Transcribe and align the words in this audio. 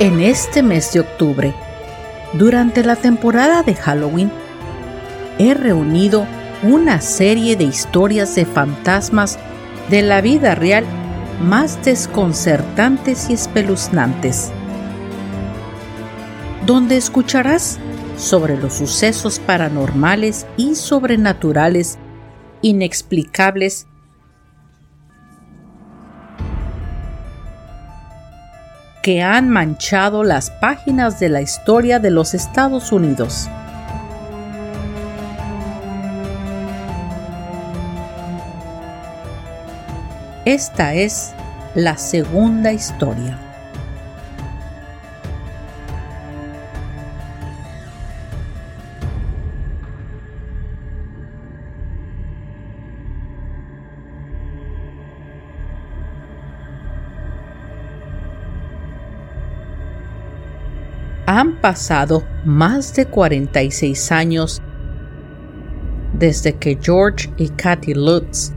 En 0.00 0.18
este 0.18 0.62
mes 0.62 0.94
de 0.94 1.00
octubre, 1.00 1.52
durante 2.32 2.82
la 2.82 2.96
temporada 2.96 3.62
de 3.62 3.74
Halloween, 3.74 4.32
he 5.38 5.52
reunido 5.52 6.26
una 6.62 7.02
serie 7.02 7.54
de 7.54 7.64
historias 7.64 8.34
de 8.34 8.46
fantasmas 8.46 9.38
de 9.90 10.00
la 10.00 10.22
vida 10.22 10.54
real 10.54 10.86
más 11.42 11.84
desconcertantes 11.84 13.28
y 13.28 13.34
espeluznantes, 13.34 14.50
donde 16.64 16.96
escucharás 16.96 17.78
sobre 18.16 18.56
los 18.56 18.72
sucesos 18.72 19.38
paranormales 19.38 20.46
y 20.56 20.76
sobrenaturales 20.76 21.98
inexplicables 22.62 23.86
que 29.02 29.22
han 29.22 29.48
manchado 29.48 30.24
las 30.24 30.50
páginas 30.50 31.18
de 31.18 31.28
la 31.30 31.40
historia 31.40 31.98
de 31.98 32.10
los 32.10 32.34
Estados 32.34 32.92
Unidos. 32.92 33.48
Esta 40.44 40.94
es 40.94 41.32
la 41.74 41.96
segunda 41.96 42.72
historia. 42.72 43.49
Han 61.32 61.60
pasado 61.60 62.24
más 62.44 62.92
de 62.96 63.06
46 63.06 64.10
años 64.10 64.60
desde 66.12 66.56
que 66.56 66.76
George 66.82 67.32
y 67.36 67.50
Kathy 67.50 67.94
Lutz 67.94 68.52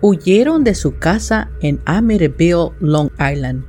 huyeron 0.00 0.64
de 0.64 0.74
su 0.74 0.98
casa 0.98 1.52
en 1.60 1.80
Amityville, 1.84 2.72
Long 2.80 3.10
Island, 3.20 3.64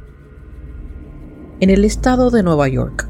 en 1.59 1.69
el 1.69 1.86
estado 1.86 2.31
de 2.31 2.42
Nueva 2.42 2.69
York, 2.69 3.08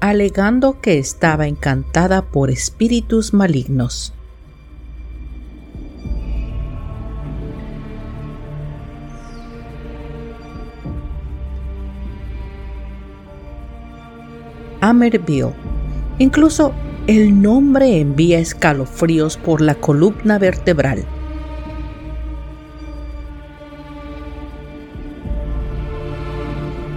alegando 0.00 0.80
que 0.80 0.98
estaba 0.98 1.46
encantada 1.46 2.22
por 2.22 2.48
espíritus 2.48 3.34
malignos. 3.34 4.14
Amityville. 14.82 15.54
Incluso 16.18 16.74
el 17.06 17.40
nombre 17.40 18.00
envía 18.00 18.40
escalofríos 18.40 19.36
por 19.36 19.60
la 19.60 19.76
columna 19.76 20.40
vertebral. 20.40 21.04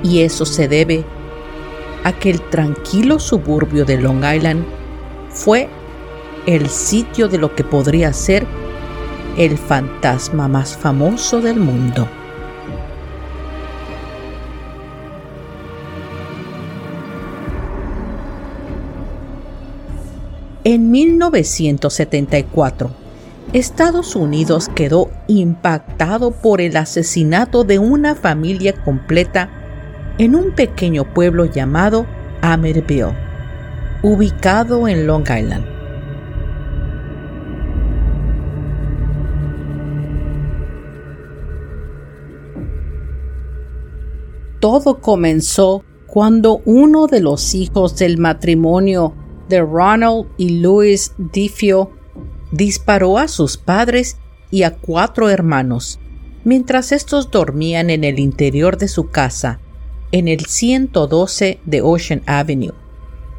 Y 0.04 0.22
eso 0.22 0.46
se 0.46 0.68
debe 0.68 1.06
a 2.04 2.12
que 2.12 2.32
el 2.32 2.42
tranquilo 2.50 3.20
suburbio 3.20 3.86
de 3.86 4.02
Long 4.02 4.24
Island 4.26 4.66
fue 5.30 5.70
el 6.48 6.70
sitio 6.70 7.28
de 7.28 7.38
lo 7.38 7.56
que 7.56 7.64
podría 7.64 8.14
ser 8.14 8.48
el 9.38 9.60
fantasma 9.60 10.48
más 10.48 10.76
famoso 10.76 11.40
del 11.40 11.60
mundo. 11.60 12.08
En 20.68 20.90
1974, 20.90 22.90
Estados 23.54 24.16
Unidos 24.16 24.68
quedó 24.74 25.12
impactado 25.28 26.32
por 26.32 26.60
el 26.60 26.76
asesinato 26.76 27.64
de 27.64 27.78
una 27.78 28.16
familia 28.16 28.74
completa 28.84 29.52
en 30.18 30.34
un 30.34 30.56
pequeño 30.56 31.14
pueblo 31.14 31.46
llamado 31.46 32.08
Amityville, 32.42 33.14
ubicado 34.02 34.88
en 34.88 35.06
Long 35.06 35.22
Island. 35.22 35.66
Todo 44.60 45.00
comenzó 45.00 45.84
cuando 46.08 46.64
uno 46.66 47.06
de 47.06 47.22
los 47.22 47.54
hijos 47.54 47.96
del 47.98 48.18
matrimonio 48.18 49.14
de 49.50 49.62
Ronald 49.62 50.28
y 50.38 50.60
Louis 50.60 51.14
Diffio 51.18 51.92
disparó 52.52 53.18
a 53.18 53.28
sus 53.28 53.58
padres 53.58 54.18
y 54.52 54.64
a 54.64 54.76
cuatro 54.76 55.30
hermanos 55.30 56.00
mientras 56.44 56.92
estos 56.92 57.32
dormían 57.32 57.90
en 57.90 58.04
el 58.04 58.20
interior 58.20 58.78
de 58.78 58.88
su 58.88 59.10
casa 59.10 59.60
en 60.12 60.28
el 60.28 60.46
112 60.46 61.60
de 61.66 61.82
Ocean 61.82 62.22
Avenue 62.26 62.74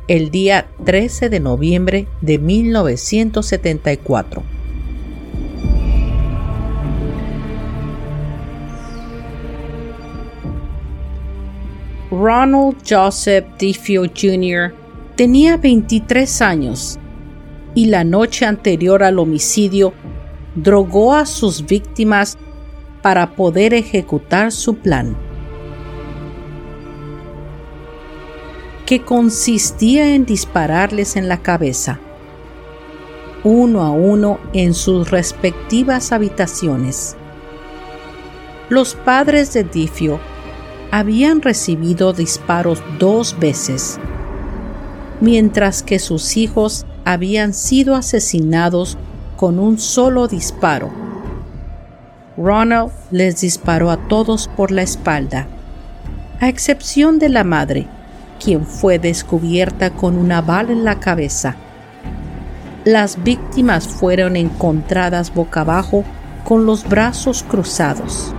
el 0.08 0.30
día 0.30 0.68
13 0.84 1.30
de 1.30 1.40
noviembre 1.40 2.06
de 2.20 2.38
1974. 2.38 4.44
Ronald 12.08 12.76
Joseph 12.88 13.44
Diffio 13.58 14.04
Jr 14.04 14.85
Tenía 15.16 15.56
23 15.56 16.42
años 16.42 16.98
y 17.74 17.86
la 17.86 18.04
noche 18.04 18.44
anterior 18.44 19.02
al 19.02 19.18
homicidio 19.18 19.94
drogó 20.54 21.14
a 21.14 21.24
sus 21.24 21.64
víctimas 21.64 22.36
para 23.00 23.34
poder 23.34 23.72
ejecutar 23.72 24.52
su 24.52 24.76
plan, 24.76 25.16
que 28.84 29.00
consistía 29.06 30.14
en 30.14 30.26
dispararles 30.26 31.16
en 31.16 31.28
la 31.28 31.40
cabeza, 31.40 31.98
uno 33.42 33.84
a 33.84 33.92
uno 33.92 34.38
en 34.52 34.74
sus 34.74 35.10
respectivas 35.10 36.12
habitaciones. 36.12 37.16
Los 38.68 38.94
padres 38.94 39.54
de 39.54 39.64
Difio 39.64 40.20
habían 40.90 41.40
recibido 41.40 42.12
disparos 42.12 42.82
dos 42.98 43.38
veces 43.38 43.98
mientras 45.20 45.82
que 45.82 45.98
sus 45.98 46.36
hijos 46.36 46.86
habían 47.04 47.54
sido 47.54 47.94
asesinados 47.94 48.98
con 49.36 49.58
un 49.58 49.78
solo 49.78 50.28
disparo. 50.28 50.90
Ronald 52.36 52.90
les 53.10 53.40
disparó 53.40 53.90
a 53.90 53.96
todos 54.08 54.48
por 54.56 54.70
la 54.70 54.82
espalda, 54.82 55.46
a 56.40 56.48
excepción 56.48 57.18
de 57.18 57.28
la 57.30 57.44
madre, 57.44 57.86
quien 58.42 58.66
fue 58.66 58.98
descubierta 58.98 59.90
con 59.90 60.16
una 60.18 60.42
bala 60.42 60.72
en 60.72 60.84
la 60.84 61.00
cabeza. 61.00 61.56
Las 62.84 63.22
víctimas 63.22 63.88
fueron 63.88 64.36
encontradas 64.36 65.32
boca 65.34 65.62
abajo 65.62 66.04
con 66.44 66.66
los 66.66 66.88
brazos 66.88 67.42
cruzados. 67.42 68.32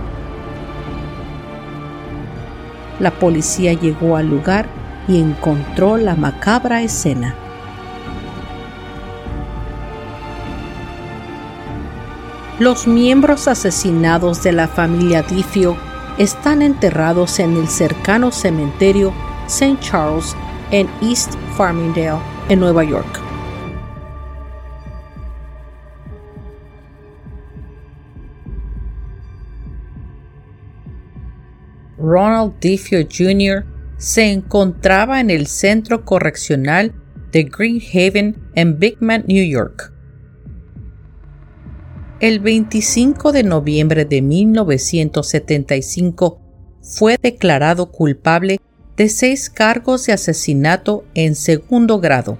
La 3.00 3.10
policía 3.10 3.74
llegó 3.74 4.16
al 4.16 4.28
lugar 4.28 4.77
y 5.08 5.20
encontró 5.20 5.96
la 5.96 6.14
macabra 6.14 6.82
escena. 6.82 7.34
Los 12.58 12.86
miembros 12.86 13.48
asesinados 13.48 14.42
de 14.42 14.52
la 14.52 14.68
familia 14.68 15.22
Difio 15.22 15.76
están 16.18 16.60
enterrados 16.60 17.38
en 17.38 17.56
el 17.56 17.68
cercano 17.68 18.32
cementerio 18.32 19.12
St. 19.46 19.78
Charles 19.80 20.36
en 20.72 20.88
East 21.00 21.34
Farmingdale, 21.56 22.20
en 22.48 22.60
Nueva 22.60 22.84
York. 22.84 23.20
Ronald 31.96 32.58
Diffio 32.60 33.06
Jr. 33.06 33.77
se 33.98 34.32
encontraba 34.32 35.20
en 35.20 35.30
el 35.30 35.46
centro 35.46 36.04
correccional 36.04 36.92
de 37.32 37.44
Green 37.44 37.80
Haven 37.92 38.36
en 38.54 38.78
Bigman, 38.78 39.24
New 39.26 39.44
York. 39.44 39.92
El 42.20 42.40
25 42.40 43.32
de 43.32 43.42
noviembre 43.42 44.04
de 44.04 44.22
1975 44.22 46.40
fue 46.80 47.16
declarado 47.20 47.90
culpable 47.92 48.60
de 48.96 49.08
seis 49.08 49.50
cargos 49.50 50.06
de 50.06 50.14
asesinato 50.14 51.04
en 51.14 51.34
segundo 51.34 52.00
grado 52.00 52.38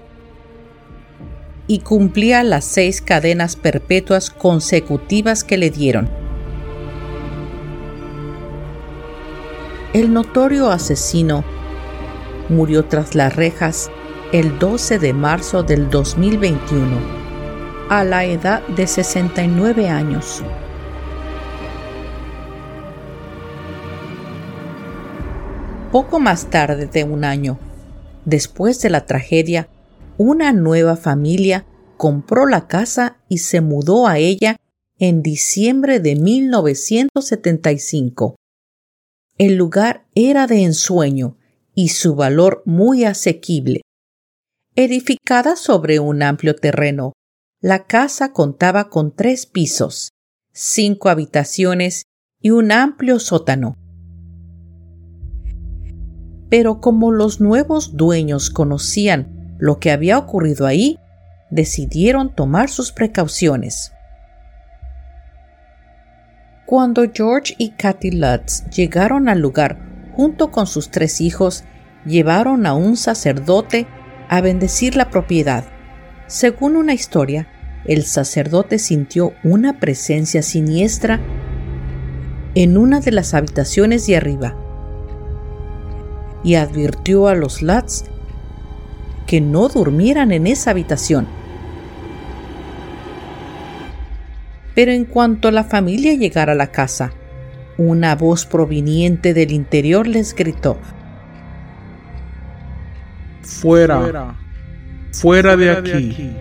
y 1.67 1.79
cumplía 1.79 2.43
las 2.43 2.65
seis 2.65 3.01
cadenas 3.01 3.55
perpetuas 3.55 4.29
consecutivas 4.29 5.43
que 5.43 5.57
le 5.57 5.69
dieron. 5.69 6.28
El 9.91 10.13
notorio 10.13 10.69
asesino 10.69 11.43
murió 12.47 12.85
tras 12.85 13.15
las 13.15 13.35
rejas 13.35 13.89
el 14.31 14.59
12 14.59 14.99
de 14.99 15.13
marzo 15.13 15.63
del 15.63 15.89
2021 15.89 16.95
a 17.89 18.03
la 18.03 18.23
edad 18.23 18.61
de 18.67 18.85
69 18.85 19.89
años. 19.89 20.43
Poco 25.91 26.19
más 26.19 26.51
tarde 26.51 26.85
de 26.85 27.03
un 27.03 27.23
año, 27.23 27.57
después 28.25 28.79
de 28.83 28.91
la 28.91 29.07
tragedia, 29.07 29.69
una 30.19 30.53
nueva 30.53 30.97
familia 30.97 31.65
compró 31.97 32.45
la 32.45 32.67
casa 32.67 33.17
y 33.27 33.39
se 33.39 33.61
mudó 33.61 34.05
a 34.05 34.19
ella 34.19 34.57
en 34.99 35.23
diciembre 35.23 35.99
de 35.99 36.15
1975. 36.15 38.35
El 39.39 39.55
lugar 39.55 40.05
era 40.15 40.47
de 40.47 40.63
ensueño 40.63 41.37
y 41.73 41.89
su 41.89 42.13
valor 42.13 42.61
muy 42.65 43.05
asequible. 43.05 43.83
Edificada 44.75 45.55
sobre 45.55 46.01
un 46.01 46.21
amplio 46.23 46.57
terreno, 46.57 47.13
la 47.61 47.85
casa 47.85 48.33
contaba 48.33 48.89
con 48.89 49.15
tres 49.15 49.45
pisos, 49.45 50.09
cinco 50.51 51.07
habitaciones 51.07 52.03
y 52.41 52.49
un 52.49 52.73
amplio 52.73 53.17
sótano. 53.17 53.75
Pero 56.49 56.81
como 56.81 57.13
los 57.13 57.39
nuevos 57.39 57.95
dueños 57.95 58.49
conocían 58.49 59.55
lo 59.57 59.79
que 59.79 59.91
había 59.91 60.17
ocurrido 60.17 60.65
ahí, 60.65 60.99
decidieron 61.49 62.35
tomar 62.35 62.69
sus 62.69 62.91
precauciones. 62.91 63.93
Cuando 66.69 67.05
George 67.11 67.55
y 67.57 67.71
Kathy 67.71 68.11
Lutz 68.11 68.63
llegaron 68.69 69.27
al 69.27 69.39
lugar 69.39 69.79
junto 70.15 70.51
con 70.51 70.67
sus 70.67 70.91
tres 70.91 71.19
hijos, 71.19 71.63
llevaron 72.05 72.67
a 72.67 72.75
un 72.75 72.95
sacerdote 72.95 73.87
a 74.29 74.39
bendecir 74.41 74.95
la 74.95 75.09
propiedad. 75.09 75.63
Según 76.27 76.75
una 76.75 76.93
historia, 76.93 77.47
el 77.85 78.03
sacerdote 78.03 78.77
sintió 78.77 79.33
una 79.43 79.79
presencia 79.79 80.43
siniestra 80.43 81.19
en 82.53 82.77
una 82.77 82.99
de 82.99 83.13
las 83.13 83.33
habitaciones 83.33 84.05
de 84.05 84.17
arriba 84.17 84.55
y 86.43 86.53
advirtió 86.53 87.29
a 87.29 87.33
los 87.33 87.63
Lutz 87.63 88.03
que 89.25 89.41
no 89.41 89.69
durmieran 89.69 90.31
en 90.31 90.45
esa 90.45 90.69
habitación 90.69 91.27
Pero 94.79 94.93
en 94.93 95.03
cuanto 95.03 95.51
la 95.51 95.65
familia 95.65 96.13
llegara 96.13 96.53
a 96.53 96.55
la 96.55 96.67
casa, 96.67 97.11
una 97.77 98.15
voz 98.15 98.45
proveniente 98.45 99.33
del 99.33 99.51
interior 99.51 100.07
les 100.07 100.33
gritó, 100.33 100.77
Fuera, 103.41 104.37
fuera 105.11 105.57
de 105.57 105.71
aquí, 105.71 106.33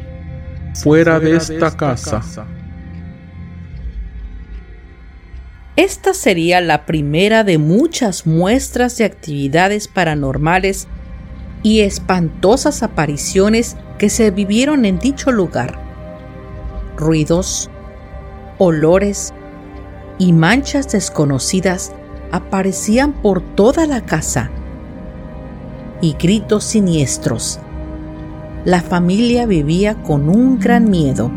fuera 0.72 1.18
de 1.18 1.34
esta 1.34 1.76
casa. 1.76 2.46
Esta 5.74 6.14
sería 6.14 6.60
la 6.60 6.86
primera 6.86 7.42
de 7.42 7.58
muchas 7.58 8.24
muestras 8.24 8.96
de 8.98 9.04
actividades 9.04 9.88
paranormales 9.88 10.86
y 11.64 11.80
espantosas 11.80 12.84
apariciones 12.84 13.76
que 13.98 14.08
se 14.08 14.30
vivieron 14.30 14.84
en 14.84 15.00
dicho 15.00 15.32
lugar. 15.32 15.76
Ruidos, 16.96 17.68
olores 18.58 19.32
y 20.18 20.32
manchas 20.32 20.90
desconocidas 20.90 21.92
aparecían 22.32 23.12
por 23.12 23.40
toda 23.40 23.86
la 23.86 24.02
casa 24.02 24.50
y 26.00 26.14
gritos 26.14 26.64
siniestros. 26.64 27.58
La 28.64 28.82
familia 28.82 29.46
vivía 29.46 29.94
con 30.02 30.28
un 30.28 30.58
gran 30.58 30.90
miedo. 30.90 31.30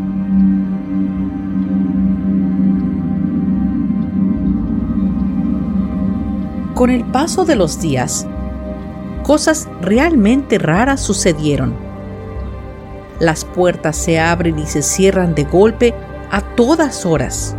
Con 6.73 6.89
el 6.89 7.05
paso 7.05 7.45
de 7.45 7.55
los 7.55 7.79
días, 7.79 8.25
cosas 9.23 9.69
realmente 9.81 10.57
raras 10.57 10.99
sucedieron. 10.99 11.75
Las 13.19 13.45
puertas 13.45 13.95
se 13.95 14.19
abren 14.19 14.57
y 14.57 14.65
se 14.65 14.81
cierran 14.81 15.35
de 15.35 15.43
golpe 15.43 15.93
a 16.31 16.41
todas 16.55 17.05
horas. 17.05 17.55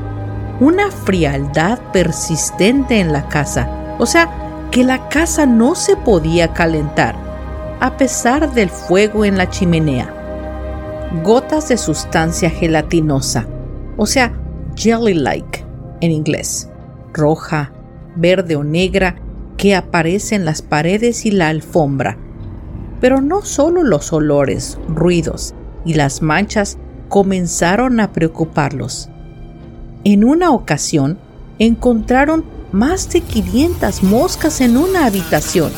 Una 0.60 0.90
frialdad 0.90 1.78
persistente 1.92 2.98
en 2.98 3.12
la 3.12 3.28
casa, 3.28 3.68
o 3.98 4.06
sea, 4.06 4.30
que 4.70 4.84
la 4.84 5.08
casa 5.08 5.44
no 5.44 5.74
se 5.74 5.96
podía 5.96 6.52
calentar, 6.54 7.14
a 7.80 7.96
pesar 7.96 8.52
del 8.52 8.70
fuego 8.70 9.24
en 9.24 9.36
la 9.36 9.50
chimenea. 9.50 10.12
Gotas 11.22 11.68
de 11.68 11.76
sustancia 11.76 12.48
gelatinosa, 12.48 13.46
o 13.96 14.06
sea, 14.06 14.32
jelly-like 14.76 15.64
en 16.00 16.10
inglés, 16.10 16.70
roja, 17.12 17.72
verde 18.16 18.56
o 18.56 18.64
negra, 18.64 19.16
que 19.58 19.74
aparece 19.76 20.34
en 20.34 20.44
las 20.44 20.62
paredes 20.62 21.26
y 21.26 21.30
la 21.30 21.48
alfombra. 21.48 22.16
Pero 23.00 23.20
no 23.20 23.42
solo 23.42 23.82
los 23.82 24.12
olores, 24.12 24.78
ruidos 24.88 25.54
y 25.84 25.94
las 25.94 26.22
manchas 26.22 26.78
comenzaron 27.12 28.00
a 28.00 28.10
preocuparlos. 28.10 29.10
En 30.02 30.24
una 30.24 30.50
ocasión, 30.50 31.18
encontraron 31.58 32.42
más 32.72 33.10
de 33.10 33.20
500 33.20 34.02
moscas 34.02 34.62
en 34.62 34.78
una 34.78 35.04
habitación. 35.04 35.70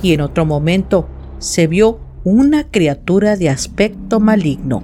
Y 0.00 0.14
en 0.14 0.22
otro 0.22 0.46
momento 0.46 1.06
se 1.40 1.66
vio 1.66 2.00
una 2.24 2.70
criatura 2.70 3.36
de 3.36 3.50
aspecto 3.50 4.18
maligno, 4.18 4.82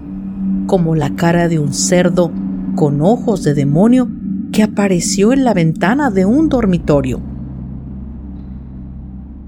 como 0.67 0.95
la 0.95 1.17
cara 1.17 1.49
de 1.49 1.59
un 1.59 1.73
cerdo 1.73 2.31
con 2.77 3.01
ojos 3.01 3.45
de 3.45 3.55
demonio 3.55 4.11
que 4.53 4.63
apareció 4.63 5.33
en 5.33 5.45
la 5.45 5.55
ventana 5.55 6.11
de 6.11 6.27
un 6.27 6.51
dormitorio. 6.51 7.19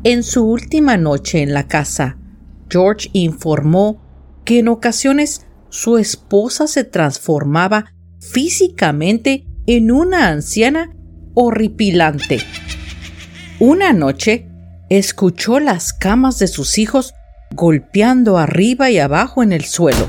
En 0.04 0.22
su 0.22 0.42
última 0.46 0.96
noche 0.96 1.42
en 1.42 1.52
la 1.52 1.68
casa, 1.68 2.16
George 2.70 3.10
informó 3.12 4.00
que 4.44 4.60
en 4.60 4.68
ocasiones 4.68 5.46
su 5.68 5.98
esposa 5.98 6.66
se 6.66 6.84
transformaba 6.84 7.92
físicamente 8.20 9.46
en 9.66 9.90
una 9.90 10.28
anciana 10.28 10.94
horripilante. 11.34 12.40
Una 13.58 13.92
noche 13.92 14.48
escuchó 14.88 15.60
las 15.60 15.92
camas 15.92 16.38
de 16.38 16.48
sus 16.48 16.78
hijos 16.78 17.14
golpeando 17.54 18.38
arriba 18.38 18.90
y 18.90 18.98
abajo 18.98 19.42
en 19.42 19.52
el 19.52 19.64
suelo, 19.64 20.08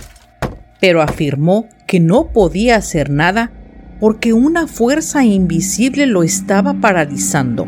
pero 0.79 1.01
afirmó 1.01 1.67
que 1.87 1.99
no 1.99 2.31
podía 2.31 2.77
hacer 2.77 3.09
nada 3.09 3.51
porque 3.99 4.33
una 4.33 4.67
fuerza 4.67 5.23
invisible 5.23 6.07
lo 6.07 6.23
estaba 6.23 6.73
paralizando. 6.73 7.67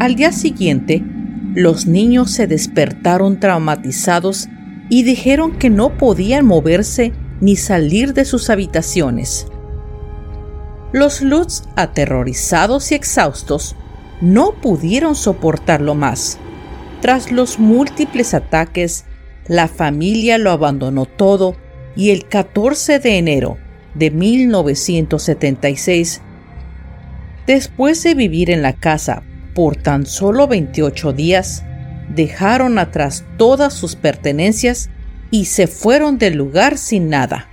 Al 0.00 0.14
día 0.14 0.32
siguiente, 0.32 1.02
los 1.58 1.86
niños 1.88 2.30
se 2.30 2.46
despertaron 2.46 3.40
traumatizados 3.40 4.48
y 4.88 5.02
dijeron 5.02 5.58
que 5.58 5.70
no 5.70 5.98
podían 5.98 6.46
moverse 6.46 7.12
ni 7.40 7.56
salir 7.56 8.14
de 8.14 8.24
sus 8.24 8.48
habitaciones. 8.48 9.48
Los 10.92 11.20
Lutz, 11.20 11.64
aterrorizados 11.74 12.92
y 12.92 12.94
exhaustos, 12.94 13.74
no 14.20 14.52
pudieron 14.52 15.16
soportarlo 15.16 15.96
más. 15.96 16.38
Tras 17.00 17.32
los 17.32 17.58
múltiples 17.58 18.34
ataques, 18.34 19.04
la 19.48 19.66
familia 19.66 20.38
lo 20.38 20.52
abandonó 20.52 21.06
todo 21.06 21.56
y 21.96 22.10
el 22.10 22.28
14 22.28 23.00
de 23.00 23.18
enero 23.18 23.58
de 23.96 24.12
1976, 24.12 26.20
después 27.48 28.04
de 28.04 28.14
vivir 28.14 28.48
en 28.48 28.62
la 28.62 28.74
casa 28.74 29.24
por 29.58 29.74
tan 29.74 30.06
solo 30.06 30.46
28 30.46 31.12
días, 31.14 31.64
dejaron 32.14 32.78
atrás 32.78 33.24
todas 33.38 33.74
sus 33.74 33.96
pertenencias 33.96 34.88
y 35.32 35.46
se 35.46 35.66
fueron 35.66 36.16
del 36.16 36.36
lugar 36.36 36.78
sin 36.78 37.08
nada. 37.08 37.48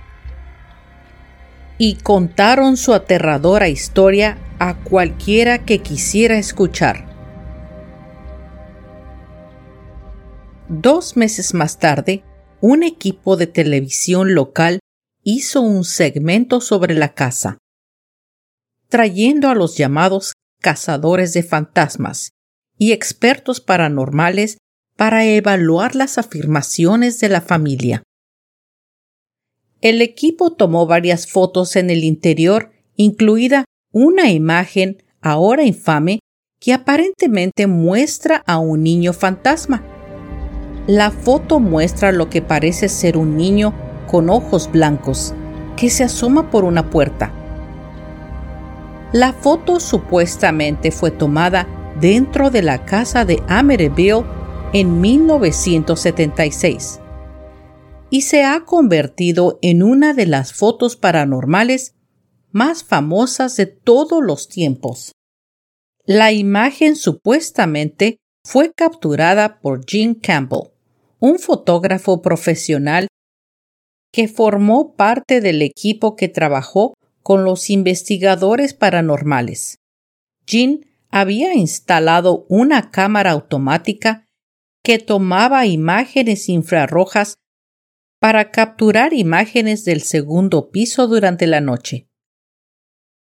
Y 1.78 1.96
contaron 1.96 2.76
su 2.76 2.94
aterradora 2.94 3.66
historia 3.66 4.38
a 4.60 4.76
cualquiera 4.76 5.64
que 5.64 5.80
quisiera 5.80 6.38
escuchar. 6.38 7.06
Dos 10.68 11.16
meses 11.16 11.54
más 11.54 11.80
tarde, 11.80 12.22
un 12.60 12.84
equipo 12.84 13.36
de 13.36 13.48
televisión 13.48 14.32
local 14.32 14.78
hizo 15.24 15.60
un 15.60 15.82
segmento 15.82 16.60
sobre 16.60 16.94
la 16.94 17.14
casa, 17.14 17.58
trayendo 18.88 19.48
a 19.48 19.56
los 19.56 19.76
llamados 19.76 20.34
cazadores 20.60 21.32
de 21.32 21.42
fantasmas 21.42 22.30
y 22.78 22.92
expertos 22.92 23.60
paranormales 23.60 24.58
para 24.96 25.24
evaluar 25.24 25.94
las 25.94 26.18
afirmaciones 26.18 27.20
de 27.20 27.28
la 27.28 27.40
familia. 27.40 28.02
El 29.80 30.02
equipo 30.02 30.52
tomó 30.52 30.86
varias 30.86 31.26
fotos 31.26 31.76
en 31.76 31.90
el 31.90 32.02
interior, 32.02 32.72
incluida 32.96 33.64
una 33.92 34.30
imagen 34.30 35.02
ahora 35.20 35.64
infame 35.64 36.20
que 36.60 36.72
aparentemente 36.72 37.66
muestra 37.66 38.42
a 38.46 38.58
un 38.58 38.82
niño 38.82 39.12
fantasma. 39.12 39.84
La 40.86 41.10
foto 41.10 41.60
muestra 41.60 42.12
lo 42.12 42.30
que 42.30 42.42
parece 42.42 42.88
ser 42.88 43.16
un 43.16 43.36
niño 43.36 43.74
con 44.06 44.30
ojos 44.30 44.70
blancos 44.70 45.34
que 45.76 45.90
se 45.90 46.04
asoma 46.04 46.50
por 46.50 46.64
una 46.64 46.90
puerta. 46.90 47.32
La 49.16 49.32
foto 49.32 49.80
supuestamente 49.80 50.90
fue 50.90 51.10
tomada 51.10 51.66
dentro 51.98 52.50
de 52.50 52.60
la 52.60 52.84
casa 52.84 53.24
de 53.24 53.42
Amityville 53.48 54.26
en 54.74 55.00
1976 55.00 57.00
y 58.10 58.20
se 58.20 58.44
ha 58.44 58.66
convertido 58.66 59.58
en 59.62 59.82
una 59.82 60.12
de 60.12 60.26
las 60.26 60.52
fotos 60.52 60.96
paranormales 60.96 61.94
más 62.50 62.84
famosas 62.84 63.56
de 63.56 63.64
todos 63.64 64.22
los 64.22 64.50
tiempos. 64.50 65.12
La 66.04 66.32
imagen 66.32 66.94
supuestamente 66.94 68.18
fue 68.44 68.74
capturada 68.74 69.60
por 69.60 69.86
Jim 69.86 70.14
Campbell, 70.14 70.72
un 71.20 71.38
fotógrafo 71.38 72.20
profesional 72.20 73.08
que 74.12 74.28
formó 74.28 74.94
parte 74.94 75.40
del 75.40 75.62
equipo 75.62 76.16
que 76.16 76.28
trabajó 76.28 76.92
con 77.26 77.42
los 77.42 77.70
investigadores 77.70 78.72
paranormales. 78.72 79.80
Jim 80.46 80.82
había 81.10 81.54
instalado 81.54 82.46
una 82.48 82.92
cámara 82.92 83.32
automática 83.32 84.28
que 84.84 85.00
tomaba 85.00 85.66
imágenes 85.66 86.48
infrarrojas 86.48 87.38
para 88.20 88.52
capturar 88.52 89.12
imágenes 89.12 89.84
del 89.84 90.02
segundo 90.02 90.70
piso 90.70 91.08
durante 91.08 91.48
la 91.48 91.60
noche. 91.60 92.06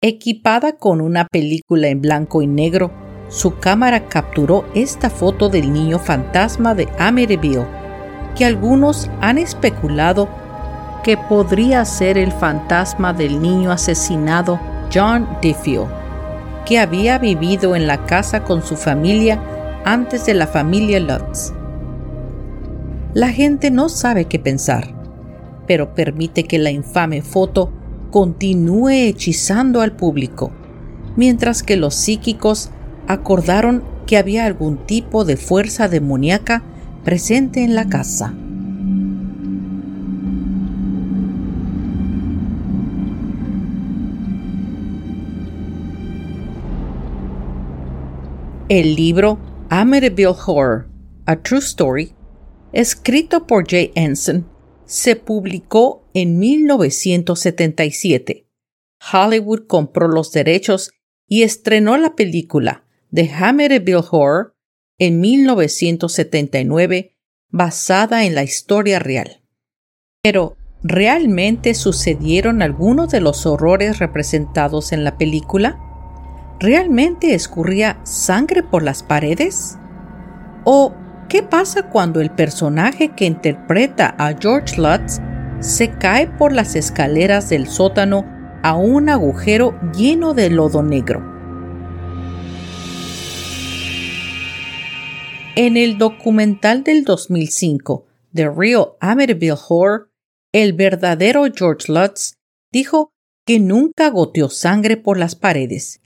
Equipada 0.00 0.78
con 0.78 1.00
una 1.00 1.28
película 1.28 1.86
en 1.86 2.00
blanco 2.00 2.42
y 2.42 2.48
negro, 2.48 2.90
su 3.28 3.60
cámara 3.60 4.08
capturó 4.08 4.68
esta 4.74 5.10
foto 5.10 5.48
del 5.48 5.72
niño 5.72 6.00
fantasma 6.00 6.74
de 6.74 6.88
Amityville, 6.98 7.68
que 8.36 8.46
algunos 8.46 9.08
han 9.20 9.38
especulado 9.38 10.41
que 11.02 11.16
podría 11.16 11.84
ser 11.84 12.16
el 12.18 12.32
fantasma 12.32 13.12
del 13.12 13.40
niño 13.40 13.72
asesinado 13.72 14.60
John 14.92 15.28
DeFeo, 15.40 15.88
que 16.64 16.78
había 16.78 17.18
vivido 17.18 17.74
en 17.74 17.86
la 17.86 18.04
casa 18.06 18.44
con 18.44 18.62
su 18.62 18.76
familia 18.76 19.42
antes 19.84 20.26
de 20.26 20.34
la 20.34 20.46
familia 20.46 21.00
Lutz. 21.00 21.52
La 23.14 23.28
gente 23.30 23.70
no 23.70 23.88
sabe 23.88 24.26
qué 24.26 24.38
pensar, 24.38 24.94
pero 25.66 25.94
permite 25.94 26.44
que 26.44 26.58
la 26.58 26.70
infame 26.70 27.22
foto 27.22 27.72
continúe 28.10 28.90
hechizando 28.90 29.80
al 29.80 29.92
público, 29.92 30.50
mientras 31.16 31.62
que 31.62 31.76
los 31.76 31.94
psíquicos 31.94 32.70
acordaron 33.08 33.82
que 34.06 34.16
había 34.16 34.46
algún 34.46 34.78
tipo 34.86 35.24
de 35.24 35.36
fuerza 35.36 35.88
demoníaca 35.88 36.62
presente 37.04 37.64
en 37.64 37.74
la 37.74 37.88
casa. 37.88 38.34
El 48.74 48.94
libro 48.94 49.38
Amityville 49.68 50.34
Horror, 50.46 50.88
A 51.26 51.36
True 51.36 51.60
Story, 51.60 52.14
escrito 52.72 53.46
por 53.46 53.68
Jay 53.68 53.92
Ensign, 53.94 54.46
se 54.86 55.14
publicó 55.14 56.08
en 56.14 56.38
1977. 56.38 58.46
Hollywood 59.12 59.66
compró 59.66 60.08
los 60.08 60.32
derechos 60.32 60.90
y 61.28 61.42
estrenó 61.42 61.98
la 61.98 62.16
película 62.16 62.86
The 63.12 63.30
Amityville 63.30 64.04
Horror 64.10 64.56
en 64.96 65.20
1979 65.20 67.14
basada 67.50 68.24
en 68.24 68.34
la 68.34 68.42
historia 68.42 68.98
real. 68.98 69.42
Pero, 70.22 70.56
¿realmente 70.82 71.74
sucedieron 71.74 72.62
algunos 72.62 73.10
de 73.10 73.20
los 73.20 73.44
horrores 73.44 73.98
representados 73.98 74.92
en 74.92 75.04
la 75.04 75.18
película? 75.18 75.81
¿Realmente 76.62 77.34
escurría 77.34 77.98
sangre 78.04 78.62
por 78.62 78.84
las 78.84 79.02
paredes? 79.02 79.78
¿O 80.62 80.94
¿Qué 81.28 81.42
pasa 81.42 81.88
cuando 81.88 82.20
el 82.20 82.30
personaje 82.30 83.16
que 83.16 83.24
interpreta 83.24 84.14
a 84.16 84.36
George 84.38 84.80
Lutz 84.80 85.18
se 85.58 85.90
cae 85.90 86.28
por 86.28 86.52
las 86.52 86.76
escaleras 86.76 87.48
del 87.48 87.66
sótano 87.66 88.24
a 88.62 88.76
un 88.76 89.08
agujero 89.08 89.76
lleno 89.92 90.34
de 90.34 90.50
lodo 90.50 90.84
negro? 90.84 91.20
En 95.56 95.76
el 95.76 95.98
documental 95.98 96.84
del 96.84 97.02
2005, 97.02 98.06
The 98.32 98.50
Real 98.50 98.92
Amityville 99.00 99.58
Horror, 99.68 100.10
el 100.52 100.74
verdadero 100.74 101.44
George 101.52 101.90
Lutz 101.90 102.34
dijo 102.70 103.10
que 103.44 103.58
nunca 103.58 104.10
goteó 104.10 104.48
sangre 104.48 104.96
por 104.96 105.18
las 105.18 105.34
paredes. 105.34 106.01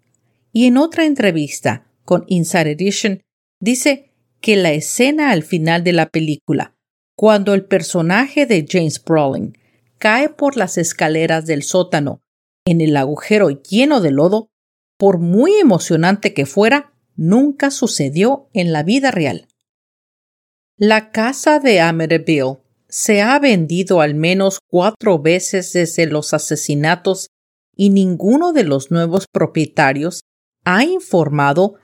Y 0.56 0.64
en 0.64 0.78
otra 0.78 1.04
entrevista 1.04 1.86
con 2.06 2.24
Inside 2.28 2.70
Edition 2.70 3.20
dice 3.60 4.14
que 4.40 4.56
la 4.56 4.72
escena 4.72 5.30
al 5.32 5.42
final 5.42 5.84
de 5.84 5.92
la 5.92 6.08
película, 6.08 6.74
cuando 7.14 7.52
el 7.52 7.66
personaje 7.66 8.46
de 8.46 8.64
James 8.66 9.04
Brolin 9.04 9.58
cae 9.98 10.30
por 10.30 10.56
las 10.56 10.78
escaleras 10.78 11.44
del 11.44 11.62
sótano 11.62 12.22
en 12.64 12.80
el 12.80 12.96
agujero 12.96 13.50
lleno 13.50 14.00
de 14.00 14.12
lodo, 14.12 14.48
por 14.96 15.18
muy 15.18 15.56
emocionante 15.56 16.32
que 16.32 16.46
fuera, 16.46 16.94
nunca 17.16 17.70
sucedió 17.70 18.48
en 18.54 18.72
la 18.72 18.82
vida 18.82 19.10
real. 19.10 19.48
La 20.78 21.10
casa 21.10 21.60
de 21.60 21.80
Amityville 21.80 22.60
se 22.88 23.20
ha 23.20 23.38
vendido 23.40 24.00
al 24.00 24.14
menos 24.14 24.60
cuatro 24.70 25.18
veces 25.18 25.74
desde 25.74 26.06
los 26.06 26.32
asesinatos 26.32 27.28
y 27.76 27.90
ninguno 27.90 28.54
de 28.54 28.64
los 28.64 28.90
nuevos 28.90 29.26
propietarios 29.30 30.22
ha 30.66 30.84
informado 30.84 31.76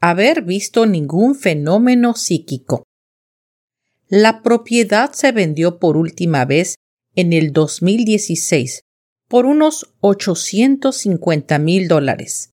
haber 0.00 0.42
visto 0.42 0.86
ningún 0.86 1.34
fenómeno 1.34 2.14
psíquico. 2.14 2.84
La 4.08 4.40
propiedad 4.42 5.12
se 5.12 5.32
vendió 5.32 5.80
por 5.80 5.96
última 5.96 6.44
vez 6.44 6.76
en 7.16 7.32
el 7.32 7.52
2016 7.52 8.82
por 9.28 9.46
unos 9.46 9.92
850 9.98 11.58
mil 11.58 11.88
dólares. 11.88 12.50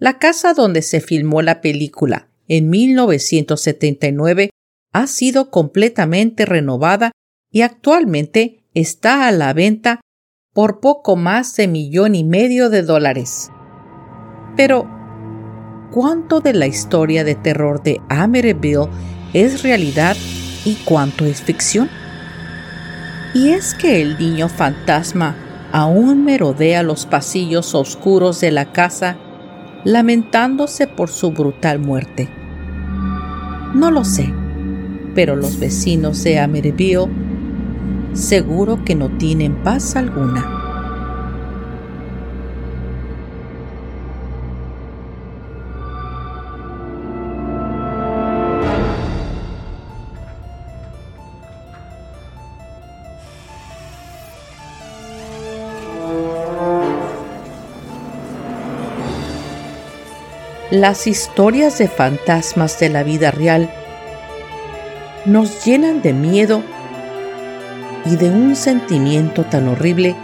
La 0.00 0.18
casa 0.18 0.52
donde 0.52 0.82
se 0.82 1.00
filmó 1.00 1.42
la 1.42 1.60
película 1.60 2.28
en 2.48 2.68
1979 2.68 4.50
ha 4.92 5.06
sido 5.06 5.50
completamente 5.50 6.44
renovada 6.44 7.12
y 7.52 7.60
actualmente 7.60 8.64
está 8.74 9.28
a 9.28 9.32
la 9.32 9.52
venta 9.52 10.00
por 10.52 10.80
poco 10.80 11.14
más 11.14 11.54
de 11.54 11.68
millón 11.68 12.16
y 12.16 12.24
medio 12.24 12.68
de 12.68 12.82
dólares. 12.82 13.50
Pero 14.58 14.88
cuánto 15.92 16.40
de 16.40 16.52
la 16.52 16.66
historia 16.66 17.22
de 17.22 17.36
terror 17.36 17.80
de 17.80 18.00
Amityville 18.08 18.88
es 19.32 19.62
realidad 19.62 20.16
y 20.64 20.74
cuánto 20.84 21.24
es 21.24 21.40
ficción. 21.40 21.88
Y 23.34 23.50
es 23.50 23.72
que 23.72 24.02
el 24.02 24.18
niño 24.18 24.48
fantasma 24.48 25.36
aún 25.70 26.24
merodea 26.24 26.82
los 26.82 27.06
pasillos 27.06 27.72
oscuros 27.76 28.40
de 28.40 28.50
la 28.50 28.72
casa 28.72 29.16
lamentándose 29.84 30.88
por 30.88 31.08
su 31.08 31.30
brutal 31.30 31.78
muerte. 31.78 32.28
No 33.76 33.92
lo 33.92 34.04
sé, 34.04 34.34
pero 35.14 35.36
los 35.36 35.60
vecinos 35.60 36.24
de 36.24 36.40
Amityville 36.40 37.06
seguro 38.12 38.84
que 38.84 38.96
no 38.96 39.08
tienen 39.18 39.62
paz 39.62 39.94
alguna. 39.94 40.57
Las 60.70 61.06
historias 61.06 61.78
de 61.78 61.88
fantasmas 61.88 62.78
de 62.78 62.90
la 62.90 63.02
vida 63.02 63.30
real 63.30 63.70
nos 65.24 65.64
llenan 65.64 66.02
de 66.02 66.12
miedo 66.12 66.62
y 68.04 68.16
de 68.16 68.28
un 68.28 68.54
sentimiento 68.54 69.44
tan 69.44 69.66
horrible 69.68 70.14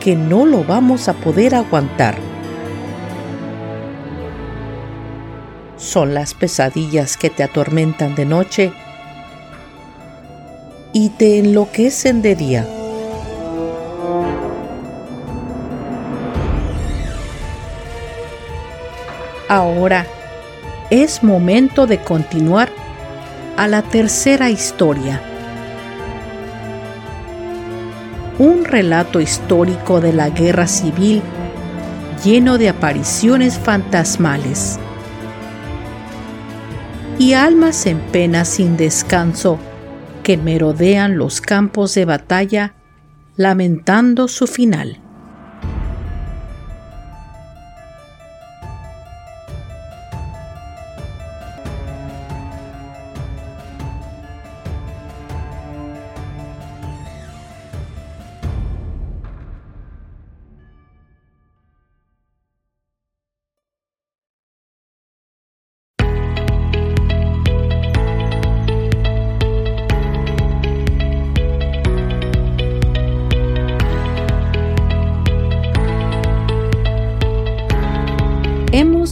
que 0.00 0.16
no 0.16 0.46
lo 0.46 0.64
vamos 0.64 1.08
a 1.08 1.12
poder 1.12 1.54
aguantar. 1.54 2.16
Son 5.76 6.14
las 6.14 6.32
pesadillas 6.32 7.18
que 7.18 7.28
te 7.28 7.42
atormentan 7.42 8.14
de 8.14 8.24
noche 8.24 8.72
y 10.94 11.10
te 11.10 11.40
enloquecen 11.40 12.22
de 12.22 12.36
día. 12.36 12.79
Ahora 19.50 20.06
es 20.90 21.24
momento 21.24 21.88
de 21.88 21.98
continuar 21.98 22.70
a 23.56 23.66
la 23.66 23.82
tercera 23.82 24.48
historia. 24.48 25.20
Un 28.38 28.64
relato 28.64 29.20
histórico 29.20 30.00
de 30.00 30.12
la 30.12 30.30
guerra 30.30 30.68
civil 30.68 31.20
lleno 32.24 32.58
de 32.58 32.68
apariciones 32.68 33.58
fantasmales 33.58 34.78
y 37.18 37.32
almas 37.32 37.86
en 37.86 37.98
pena 37.98 38.44
sin 38.44 38.76
descanso 38.76 39.58
que 40.22 40.36
merodean 40.36 41.18
los 41.18 41.40
campos 41.40 41.92
de 41.96 42.04
batalla 42.04 42.74
lamentando 43.34 44.28
su 44.28 44.46
final. 44.46 45.00